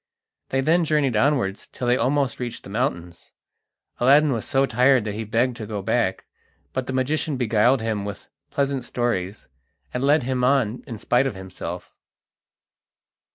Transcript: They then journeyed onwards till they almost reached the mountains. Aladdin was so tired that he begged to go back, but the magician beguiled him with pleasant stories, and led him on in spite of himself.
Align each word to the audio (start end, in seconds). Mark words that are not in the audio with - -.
They 0.49 0.61
then 0.61 0.83
journeyed 0.83 1.15
onwards 1.15 1.67
till 1.67 1.85
they 1.85 1.95
almost 1.95 2.39
reached 2.39 2.63
the 2.63 2.71
mountains. 2.71 3.33
Aladdin 3.99 4.31
was 4.31 4.45
so 4.45 4.65
tired 4.65 5.03
that 5.03 5.13
he 5.13 5.23
begged 5.23 5.57
to 5.57 5.67
go 5.67 5.83
back, 5.83 6.25
but 6.73 6.87
the 6.87 6.91
magician 6.93 7.37
beguiled 7.37 7.81
him 7.83 8.03
with 8.03 8.27
pleasant 8.49 8.83
stories, 8.83 9.47
and 9.93 10.03
led 10.03 10.23
him 10.23 10.43
on 10.43 10.83
in 10.87 10.97
spite 10.97 11.27
of 11.27 11.35
himself. 11.35 11.93